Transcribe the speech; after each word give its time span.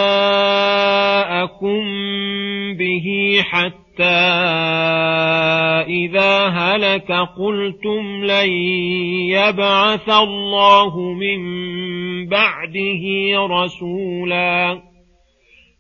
به 2.78 3.40
حتى 3.42 4.04
إذا 5.88 6.48
هلك 6.48 7.12
قلتم 7.12 8.26
لن 8.26 8.52
يبعث 9.30 10.10
الله 10.10 11.14
من 11.14 11.40
بعده 12.28 13.04
رسولا 13.50 14.91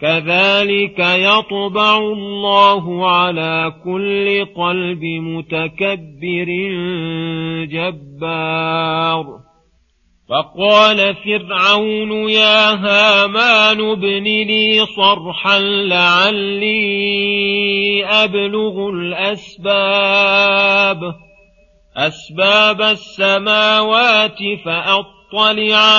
كذلك 0.00 0.98
يطبع 0.98 1.98
الله 1.98 3.10
على 3.10 3.72
كل 3.84 4.44
قلب 4.44 5.04
متكبر 5.04 6.46
جبار. 7.64 9.24
فقال 10.28 11.14
فرعون 11.14 12.30
يا 12.30 12.70
هامان 12.70 13.80
ابن 13.90 14.24
لي 14.24 14.86
صرحا 14.86 15.58
لعلي 15.58 16.84
أبلغ 18.04 18.90
الأسباب. 18.90 20.18
أسباب 21.96 22.82
السماوات 22.82 24.38
فأطلع 24.64 25.17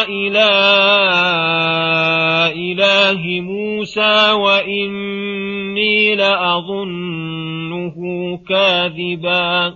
إلى 0.09 0.49
إله 2.55 3.41
موسى 3.41 4.31
وإني 4.31 6.15
لأظنه 6.15 7.95
كاذبا. 8.49 9.73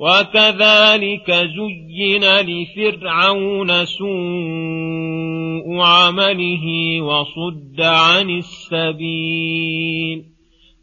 وكذلك 0.00 1.30
زين 1.30 2.24
لفرعون 2.24 3.84
سوء 3.84 5.80
عمله 5.80 7.00
وصد 7.02 7.80
عن 7.80 8.30
السبيل. 8.30 10.22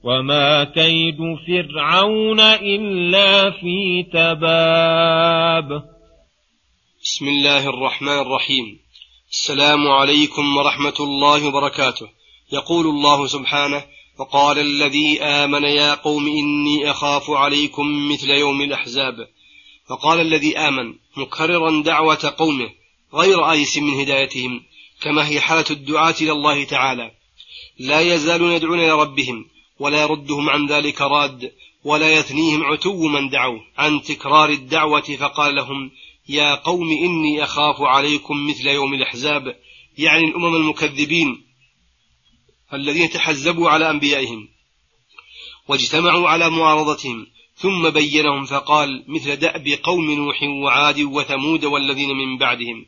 وما 0.04 0.64
كيد 0.64 1.18
فرعون 1.48 2.40
إلا 2.40 3.50
في 3.50 4.04
تباب. 4.04 5.95
بسم 7.06 7.28
الله 7.28 7.70
الرحمن 7.70 8.20
الرحيم. 8.20 8.80
السلام 9.32 9.88
عليكم 9.88 10.58
ورحمة 10.58 10.94
الله 11.00 11.48
وبركاته. 11.48 12.10
يقول 12.52 12.88
الله 12.88 13.28
سبحانه 13.28 13.86
فقال 14.18 14.60
الذي 14.60 15.22
آمن 15.22 15.64
يا 15.64 15.94
قوم 15.94 16.28
إني 16.28 16.92
أخاف 16.92 17.32
عليكم 17.32 18.12
مثل 18.12 18.30
يوم 18.30 18.62
الأحزاب. 18.62 19.28
فقال 19.90 20.22
الذي 20.22 20.58
آمن 20.58 20.94
مكررا 21.18 21.82
دعوة 21.82 22.34
قومه 22.38 22.70
غير 23.14 23.52
آيس 23.52 23.78
من 23.78 24.00
هدايتهم 24.00 24.64
كما 25.02 25.28
هي 25.28 25.40
حالة 25.40 25.66
الدعاة 25.72 26.16
إلى 26.22 26.32
الله 26.32 26.64
تعالى. 26.64 27.12
لا 27.80 28.02
يزالون 28.02 28.52
يدعون 28.52 28.80
إلى 28.80 28.92
ربهم 28.92 29.46
ولا 29.80 30.02
يردهم 30.02 30.50
عن 30.50 30.68
ذلك 30.68 31.02
راد 31.02 31.52
ولا 31.84 32.14
يثنيهم 32.14 32.64
عتو 32.64 33.08
من 33.08 33.30
دعوا 33.30 33.60
عن 33.78 34.02
تكرار 34.02 34.50
الدعوة 34.50 35.02
فقال 35.02 35.56
لهم 35.56 35.92
يا 36.30 36.56
قوم 36.56 36.90
إني 36.92 37.44
أخاف 37.44 37.82
عليكم 37.82 38.48
مثل 38.48 38.68
يوم 38.68 38.94
الأحزاب 38.94 39.56
يعني 39.98 40.24
الأمم 40.24 40.56
المكذبين 40.56 41.46
الذين 42.74 43.10
تحزبوا 43.10 43.70
على 43.70 43.90
أنبيائهم 43.90 44.48
واجتمعوا 45.68 46.30
على 46.30 46.50
معارضتهم 46.50 47.28
ثم 47.56 47.90
بينهم 47.90 48.46
فقال 48.46 49.06
مثل 49.08 49.36
دأب 49.36 49.68
قوم 49.84 50.12
نوح 50.12 50.44
وعاد 50.44 51.00
وثمود 51.00 51.66
والذين 51.66 52.10
من 52.10 52.38
بعدهم 52.38 52.86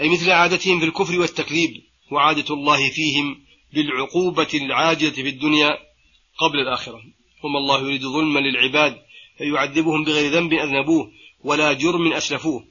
أي 0.00 0.08
مثل 0.08 0.30
عادتهم 0.30 0.80
في 0.80 0.86
الكفر 0.86 1.20
والتكذيب 1.20 1.70
وعادة 2.10 2.54
الله 2.54 2.90
فيهم 2.90 3.40
بالعقوبة 3.72 4.48
العاجلة 4.54 5.10
في 5.10 5.28
الدنيا 5.28 5.78
قبل 6.38 6.58
الآخرة. 6.60 7.00
وما 7.44 7.58
الله 7.58 7.80
يريد 7.80 8.02
ظلما 8.02 8.40
للعباد 8.40 8.98
فيعذبهم 9.38 10.04
بغير 10.04 10.32
ذنب 10.32 10.52
أذنبوه 10.52 11.10
ولا 11.44 11.72
جرم 11.72 12.12
أسلفوه 12.12 12.64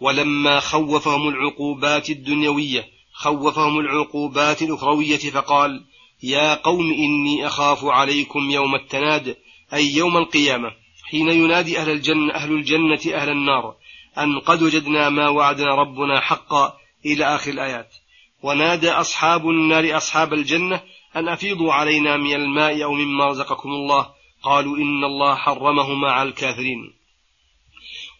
ولما 0.00 0.60
خوفهم 0.60 1.28
العقوبات 1.28 2.10
الدنيوية 2.10 2.88
خوفهم 3.12 3.78
العقوبات 3.78 4.62
الأخروية 4.62 5.16
فقال 5.16 5.84
يا 6.22 6.54
قوم 6.54 6.92
إني 6.92 7.46
أخاف 7.46 7.84
عليكم 7.84 8.50
يوم 8.50 8.74
التناد 8.74 9.36
أي 9.74 9.94
يوم 9.94 10.16
القيامة 10.16 10.72
حين 11.10 11.28
ينادي 11.28 11.78
أهل 11.78 11.90
الجنة 11.90 12.34
أهل 12.34 12.52
الجنة 12.52 13.14
أهل 13.14 13.28
النار 13.28 13.74
أن 14.18 14.38
قد 14.38 14.62
وجدنا 14.62 15.08
ما 15.08 15.28
وعدنا 15.28 15.74
ربنا 15.74 16.20
حقا 16.20 16.76
إلى 17.06 17.24
آخر 17.24 17.50
الآيات. 17.50 17.94
ونادى 18.42 18.90
أصحاب 18.90 19.48
النار 19.48 19.96
أصحاب 19.96 20.32
الجنة 20.32 20.80
أن 21.16 21.28
أفيضوا 21.28 21.72
علينا 21.72 22.16
من 22.16 22.34
الماء 22.34 22.84
أو 22.84 22.92
مما 22.92 23.26
رزقكم 23.26 23.68
الله 23.68 24.08
قالوا 24.42 24.76
إن 24.76 25.04
الله 25.04 25.34
حرمهما 25.34 26.12
على 26.12 26.28
الكافرين. 26.28 26.92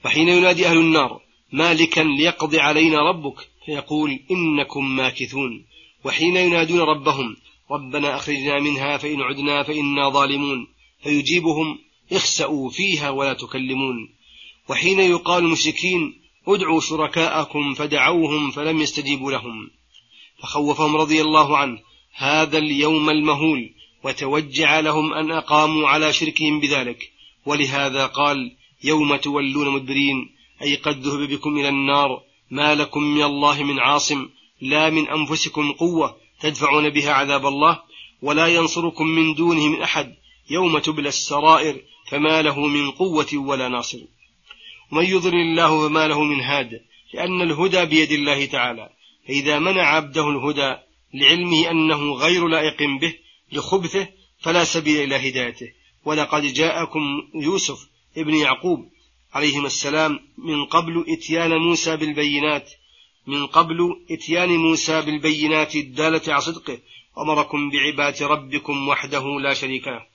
وحين 0.04 0.28
ينادي 0.28 0.66
أهل 0.66 0.78
النار 0.78 1.20
مالكا 1.52 2.00
ليقضي 2.00 2.60
علينا 2.60 2.98
ربك 2.98 3.48
فيقول 3.66 4.20
إنكم 4.30 4.96
ماكثون. 4.96 5.66
وحين 6.04 6.36
ينادون 6.36 6.80
ربهم 6.80 7.36
ربنا 7.70 8.16
أخرجنا 8.16 8.60
منها 8.60 8.96
فإن 8.96 9.22
عدنا 9.22 9.62
فإنا 9.62 10.08
ظالمون. 10.08 10.66
فيجيبهم 11.02 11.78
اخسأوا 12.12 12.70
فيها 12.70 13.10
ولا 13.10 13.32
تكلمون. 13.32 14.08
وحين 14.68 15.00
يقال 15.00 15.44
المشركين 15.44 16.20
ادعوا 16.48 16.80
شركاءكم 16.80 17.74
فدعوهم 17.74 18.50
فلم 18.50 18.80
يستجيبوا 18.80 19.32
لهم. 19.32 19.70
فخوفهم 20.42 20.96
رضي 20.96 21.20
الله 21.20 21.58
عنه 21.58 21.78
هذا 22.14 22.58
اليوم 22.58 23.10
المهول 23.10 23.70
وتوجع 24.04 24.80
لهم 24.80 25.14
أن 25.14 25.30
أقاموا 25.30 25.88
على 25.88 26.12
شركهم 26.12 26.60
بذلك. 26.60 27.12
ولهذا 27.46 28.06
قال 28.06 28.56
يوم 28.84 29.16
تولون 29.16 29.68
مدبرين 29.68 30.30
أي 30.62 30.76
قد 30.76 31.00
ذهب 31.00 31.28
بكم 31.28 31.58
إلى 31.58 31.68
النار 31.68 32.22
ما 32.50 32.74
لكم 32.74 33.02
من 33.02 33.22
الله 33.22 33.62
من 33.62 33.78
عاصم 33.78 34.28
لا 34.60 34.90
من 34.90 35.08
أنفسكم 35.08 35.72
قوة 35.72 36.16
تدفعون 36.40 36.90
بها 36.90 37.12
عذاب 37.12 37.46
الله 37.46 37.82
ولا 38.22 38.46
ينصركم 38.46 39.06
من 39.06 39.34
دونه 39.34 39.68
من 39.68 39.82
أحد 39.82 40.14
يوم 40.50 40.78
تبلى 40.78 41.08
السرائر 41.08 41.80
فما 42.10 42.42
له 42.42 42.66
من 42.66 42.90
قوة 42.90 43.26
ولا 43.34 43.68
ناصر. 43.68 43.98
ومن 44.92 45.04
يضلل 45.04 45.34
الله 45.34 45.88
فما 45.88 46.08
له 46.08 46.22
من 46.22 46.40
هاد 46.40 46.80
لأن 47.14 47.42
الهدى 47.42 47.84
بيد 47.84 48.12
الله 48.12 48.46
تعالى. 48.46 48.90
فإذا 49.28 49.58
منع 49.58 49.82
عبده 49.82 50.28
الهدى 50.28 50.76
لعلمه 51.14 51.70
أنه 51.70 52.12
غير 52.12 52.48
لائق 52.48 52.82
به 53.00 53.14
لخبثه 53.52 54.08
فلا 54.40 54.64
سبيل 54.64 54.96
إلى 55.02 55.28
هدايته. 55.28 55.72
ولقد 56.04 56.42
جاءكم 56.42 57.00
يوسف 57.34 57.88
ابن 58.16 58.34
يعقوب 58.34 58.88
عليهما 59.34 59.66
السلام 59.66 60.20
من 60.38 60.64
قبل 60.64 61.04
إتيان 61.08 61.58
موسى 61.58 61.96
بالبينات 61.96 62.72
من 63.26 63.46
قبل 63.46 63.78
إتيان 64.10 64.48
موسى 64.48 65.02
بالبينات 65.02 65.76
الدالة 65.76 66.22
على 66.32 66.40
صدقه 66.40 66.78
أمركم 67.18 67.70
بعبادة 67.70 68.26
ربكم 68.26 68.88
وحده 68.88 69.40
لا 69.40 69.54
شريك 69.54 69.88
له. 69.88 70.06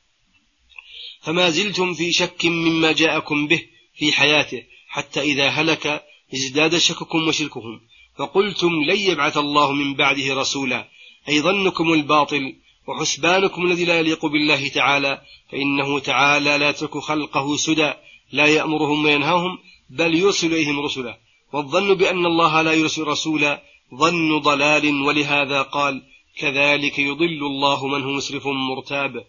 فما 1.21 1.49
زلتم 1.49 1.93
في 1.93 2.11
شك 2.11 2.45
مما 2.45 2.91
جاءكم 2.91 3.47
به 3.47 3.65
في 3.95 4.13
حياته 4.13 4.63
حتى 4.87 5.21
إذا 5.21 5.49
هلك 5.49 6.03
ازداد 6.33 6.77
شككم 6.77 7.27
وشركهم 7.27 7.81
فقلتم 8.17 8.83
لن 8.87 8.97
يبعث 8.97 9.37
الله 9.37 9.71
من 9.71 9.93
بعده 9.93 10.33
رسولا 10.41 10.87
أي 11.29 11.41
ظنكم 11.41 11.93
الباطل 11.93 12.55
وحسبانكم 12.91 13.65
الذي 13.65 13.85
لا 13.85 13.99
يليق 13.99 14.25
بالله 14.25 14.67
تعالى 14.67 15.21
فإنه 15.51 15.99
تعالى 15.99 16.57
لا 16.57 16.69
يترك 16.69 16.97
خلقه 16.97 17.55
سدى 17.55 17.93
لا 18.31 18.45
يأمرهم 18.45 19.05
وينهاهم 19.05 19.57
بل 19.89 20.15
يرسل 20.15 20.47
إليهم 20.47 20.79
رسلا. 20.79 21.17
والظن 21.53 21.93
بأن 21.93 22.25
الله 22.25 22.61
لا 22.61 22.73
يرسل 22.73 23.03
رسولا 23.03 23.61
ظن 23.95 24.39
ضلال 24.39 25.01
ولهذا 25.01 25.61
قال 25.61 26.01
كذلك 26.37 26.99
يضل 26.99 27.45
الله 27.45 27.87
من 27.87 28.03
هو 28.03 28.11
مسرف 28.11 28.47
مرتاب. 28.47 29.25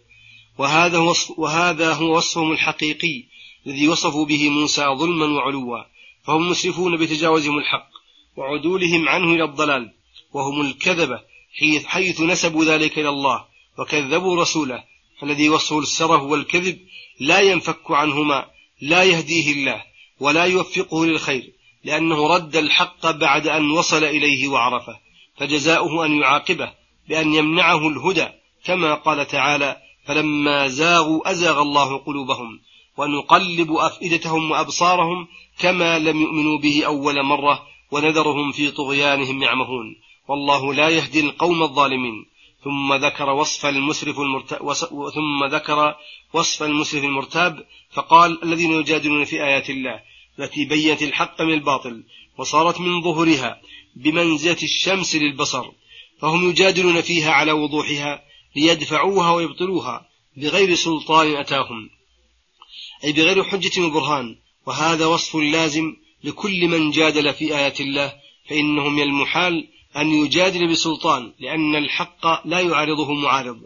وهذا 0.57 0.97
هو, 0.97 1.13
وهذا 1.37 1.93
هو 1.93 2.17
وصفهم 2.17 2.51
الحقيقي 2.51 3.23
الذي 3.67 3.87
وصفوا 3.87 4.25
به 4.25 4.49
موسى 4.49 4.85
ظلما 4.85 5.25
وعلوا. 5.25 5.77
فهم 6.23 6.49
مسرفون 6.49 6.97
بتجاوزهم 6.97 7.57
الحق 7.57 7.89
وعدولهم 8.37 9.09
عنه 9.09 9.33
إلى 9.33 9.43
الضلال 9.43 9.93
وهم 10.33 10.61
الكذبة 10.61 11.19
حيث 11.85 12.21
نسبوا 12.21 12.65
ذلك 12.65 12.99
إلى 12.99 13.09
الله. 13.09 13.52
وكذبوا 13.79 14.41
رسوله 14.41 14.83
الذي 15.23 15.49
وصفه 15.49 15.79
السره 15.79 16.23
والكذب 16.23 16.79
لا 17.19 17.39
ينفك 17.39 17.91
عنهما 17.91 18.45
لا 18.81 19.03
يهديه 19.03 19.51
الله 19.51 19.83
ولا 20.19 20.43
يوفقه 20.43 21.05
للخير 21.05 21.53
لأنه 21.83 22.35
رد 22.35 22.55
الحق 22.55 23.11
بعد 23.11 23.47
أن 23.47 23.71
وصل 23.71 24.03
إليه 24.03 24.47
وعرفه 24.47 24.99
فجزاؤه 25.37 26.05
أن 26.05 26.21
يعاقبه 26.21 26.73
بأن 27.09 27.33
يمنعه 27.33 27.87
الهدى 27.87 28.27
كما 28.65 28.93
قال 28.93 29.27
تعالى 29.27 29.77
فلما 30.05 30.67
زاغوا 30.67 31.31
أزاغ 31.31 31.61
الله 31.61 31.97
قلوبهم 31.97 32.59
ونقلب 32.97 33.71
أفئدتهم 33.71 34.51
وأبصارهم 34.51 35.27
كما 35.59 35.99
لم 35.99 36.21
يؤمنوا 36.21 36.59
به 36.59 36.85
أول 36.85 37.23
مرة 37.23 37.63
ونذرهم 37.91 38.51
في 38.51 38.71
طغيانهم 38.71 39.41
يعمهون 39.41 39.95
والله 40.27 40.73
لا 40.73 40.89
يهدي 40.89 41.19
القوم 41.19 41.63
الظالمين. 41.63 42.25
ثم 42.63 42.93
ذكر 42.93 43.29
وصف 43.29 43.65
المسرف 43.65 44.19
المرتاب 44.19 44.73
ثم 45.13 45.45
ذكر 45.51 45.95
وصف 46.33 46.63
المسرف 46.63 47.03
المرتاب 47.03 47.65
فقال 47.91 48.43
الذين 48.43 48.71
يجادلون 48.71 49.25
في 49.25 49.43
آيات 49.43 49.69
الله 49.69 50.01
التي 50.39 50.65
بينت 50.65 51.01
الحق 51.01 51.41
من 51.41 51.53
الباطل 51.53 52.03
وصارت 52.37 52.79
من 52.79 53.01
ظهرها 53.01 53.61
بمنزلة 53.95 54.57
الشمس 54.63 55.15
للبصر 55.15 55.65
فهم 56.19 56.49
يجادلون 56.49 57.01
فيها 57.01 57.31
على 57.31 57.51
وضوحها 57.51 58.23
ليدفعوها 58.55 59.31
ويبطلوها 59.31 60.09
بغير 60.37 60.75
سلطان 60.75 61.35
أتاهم 61.35 61.89
أي 63.03 63.11
بغير 63.11 63.43
حجة 63.43 63.81
وبرهان 63.81 64.35
وهذا 64.67 65.05
وصف 65.05 65.35
لازم 65.35 65.95
لكل 66.23 66.67
من 66.67 66.91
جادل 66.91 67.33
في 67.33 67.57
آيات 67.57 67.81
الله 67.81 68.13
فإنه 68.49 68.89
من 68.89 69.01
المحال 69.01 69.67
أن 69.97 70.09
يجادل 70.09 70.67
بسلطان 70.67 71.33
لأن 71.39 71.75
الحق 71.75 72.47
لا 72.47 72.59
يعارضه 72.59 73.13
معارض 73.13 73.61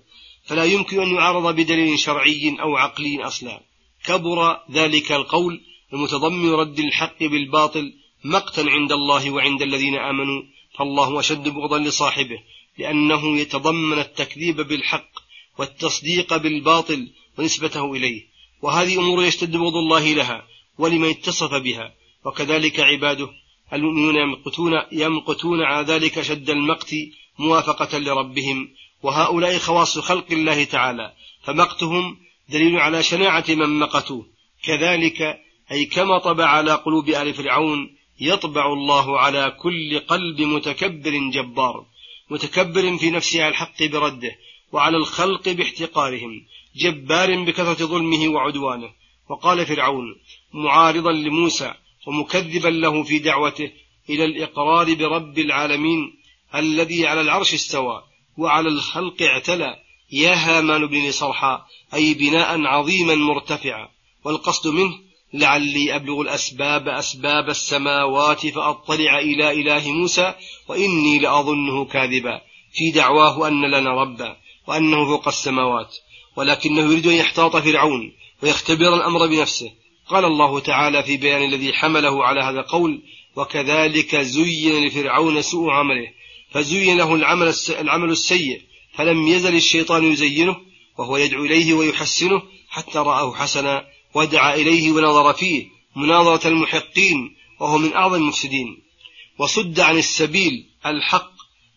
فلا 0.45 0.63
يمكن 0.63 1.01
أن 1.01 1.15
يعارض 1.15 1.55
بدليل 1.55 1.99
شرعي 1.99 2.57
أو 2.61 2.75
عقلي 2.75 3.23
أصلا. 3.23 3.61
كبر 4.05 4.57
ذلك 4.71 5.11
القول 5.11 5.61
المتضمن 5.93 6.51
رد 6.51 6.79
الحق 6.79 7.19
بالباطل 7.19 7.93
مقتا 8.23 8.61
عند 8.61 8.91
الله 8.91 9.31
وعند 9.31 9.61
الذين 9.61 9.95
آمنوا 9.95 10.43
فالله 10.77 11.19
أشد 11.19 11.49
بغضا 11.49 11.79
لصاحبه 11.79 12.39
لأنه 12.77 13.37
يتضمن 13.37 13.99
التكذيب 13.99 14.61
بالحق 14.61 15.09
والتصديق 15.57 16.37
بالباطل 16.37 17.07
ونسبته 17.37 17.93
إليه. 17.93 18.21
وهذه 18.61 18.99
أمور 18.99 19.23
يشتد 19.23 19.51
بغض 19.51 19.75
الله 19.75 20.13
لها 20.13 20.47
ولمن 20.77 21.09
اتصف 21.09 21.53
بها 21.53 21.93
وكذلك 22.25 22.79
عباده. 22.79 23.29
المؤمنون 23.73 24.15
يمقتون 24.15 24.81
يمقتون 24.91 25.63
على 25.63 25.87
ذلك 25.87 26.21
شد 26.21 26.49
المقت 26.49 26.95
موافقة 27.39 27.97
لربهم. 27.97 28.69
وهؤلاء 29.03 29.57
خواص 29.57 29.99
خلق 29.99 30.25
الله 30.31 30.63
تعالى. 30.63 31.13
فمقتهم 31.43 32.17
دليل 32.49 32.77
على 32.77 33.03
شناعة 33.03 33.45
من 33.49 33.79
مقتوه. 33.79 34.25
كذلك 34.63 35.39
أي 35.71 35.85
كما 35.85 36.17
طبع 36.17 36.45
على 36.45 36.71
قلوب 36.73 37.09
آل 37.09 37.33
فرعون 37.33 37.95
يطبع 38.19 38.73
الله 38.73 39.19
على 39.19 39.57
كل 39.59 39.99
قلب 39.99 40.41
متكبر 40.41 41.29
جبار. 41.33 41.85
متكبر 42.29 42.97
في 42.97 43.11
نفسه 43.11 43.43
على 43.43 43.51
الحق 43.51 43.83
برده 43.83 44.31
وعلى 44.71 44.97
الخلق 44.97 45.49
باحتقارهم. 45.49 46.45
جبار 46.75 47.43
بكثرة 47.43 47.85
ظلمه 47.85 48.27
وعدوانه. 48.27 48.89
وقال 49.29 49.65
فرعون 49.65 50.15
معارضا 50.53 51.11
لموسى 51.11 51.73
ومكذبا 52.07 52.67
له 52.67 53.03
في 53.03 53.19
دعوته 53.19 53.71
إلى 54.09 54.25
الإقرار 54.25 54.93
برب 54.93 55.39
العالمين 55.39 56.13
الذي 56.55 57.07
على 57.07 57.21
العرش 57.21 57.53
استوى 57.53 58.03
وعلى 58.37 58.69
الخلق 58.69 59.21
اعتلى. 59.21 59.75
يا 60.11 60.33
هامان 60.33 60.85
بن 60.85 60.97
لي 60.97 61.11
صرحا 61.11 61.65
أي 61.93 62.13
بناء 62.13 62.61
عظيما 62.61 63.15
مرتفعا. 63.15 63.89
والقصد 64.25 64.67
منه 64.67 64.99
لعلي 65.33 65.95
أبلغ 65.95 66.21
الأسباب 66.21 66.87
أسباب 66.87 67.49
السماوات 67.49 68.47
فأطلع 68.47 69.19
إلى 69.19 69.51
إله 69.51 69.91
موسى 69.91 70.33
وإني 70.67 71.19
لأظنه 71.19 71.85
كاذبا. 71.85 72.41
في 72.73 72.91
دعواه 72.91 73.47
أن 73.47 73.71
لنا 73.71 74.01
ربا 74.01 74.37
وأنه 74.67 75.05
فوق 75.05 75.27
السماوات 75.27 75.95
ولكنه 76.35 76.81
يريد 76.81 77.07
أن 77.07 77.13
يحتاط 77.13 77.57
فرعون 77.57 78.13
ويختبر 78.43 78.95
الأمر 78.95 79.27
بنفسه. 79.27 79.71
قال 80.09 80.25
الله 80.25 80.59
تعالى 80.59 81.03
في 81.03 81.17
بيان 81.17 81.43
الذي 81.43 81.73
حمله 81.73 82.25
على 82.25 82.41
هذا 82.41 82.59
القول 82.59 83.01
وكذلك 83.35 84.15
زين 84.15 84.85
لفرعون 84.85 85.41
سوء 85.41 85.71
عمله 85.71 86.07
فزين 86.51 86.97
له 86.97 87.15
العمل 87.15 87.53
العمل 87.69 88.09
السيء 88.09 88.61
فلم 88.93 89.27
يزل 89.27 89.55
الشيطان 89.55 90.11
يزينه 90.11 90.55
وهو 90.97 91.17
يدعو 91.17 91.45
إليه 91.45 91.73
ويحسنه 91.73 92.41
حتى 92.69 92.97
رآه 92.97 93.33
حسنا 93.33 93.85
ودعا 94.15 94.55
إليه 94.55 94.91
ونظر 94.91 95.33
فيه 95.33 95.65
مناظرة 95.95 96.47
المحقين 96.47 97.35
وهو 97.59 97.77
من 97.77 97.93
أعظم 97.93 98.15
المفسدين. 98.15 98.83
وصد 99.39 99.79
عن 99.79 99.97
السبيل 99.97 100.65
الحق 100.85 101.31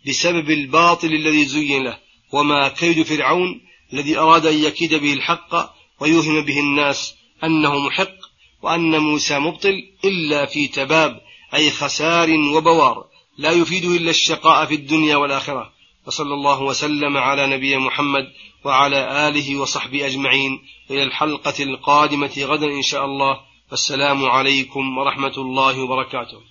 بسبب 0.08 0.50
الباطل 0.50 1.14
الذي 1.14 1.44
زين 1.44 1.84
له 1.84 1.98
وما 2.32 2.68
كيد 2.68 3.02
فرعون 3.02 3.60
الذي 3.92 4.18
أراد 4.18 4.46
أن 4.46 4.64
يكيد 4.64 4.94
به 4.94 5.12
الحق 5.12 5.74
ويوهم 6.00 6.40
به 6.40 6.60
الناس 6.60 7.14
أنه 7.44 7.78
محق 7.78 8.19
وأن 8.62 8.98
موسى 8.98 9.38
مبطل 9.38 9.82
إلا 10.04 10.46
في 10.46 10.68
تباب 10.68 11.20
أي 11.54 11.70
خسار 11.70 12.30
وبوار. 12.56 13.04
لا 13.38 13.50
يفيده 13.50 13.96
إلا 13.96 14.10
الشقاء 14.10 14.66
في 14.66 14.74
الدنيا 14.74 15.16
والآخرة. 15.16 15.72
وصلى 16.06 16.34
الله 16.34 16.62
وسلم 16.62 17.16
على 17.16 17.46
نبي 17.46 17.76
محمد 17.76 18.24
وعلى 18.64 19.28
آله 19.28 19.56
وصحبه 19.56 20.06
أجمعين. 20.06 20.62
إلى 20.90 21.02
الحلقة 21.02 21.62
القادمة 21.62 22.32
غدا 22.38 22.66
إن 22.66 22.82
شاء 22.82 23.04
الله. 23.04 23.40
والسلام 23.70 24.24
عليكم 24.24 24.98
ورحمة 24.98 25.34
الله 25.36 25.80
وبركاته. 25.82 26.49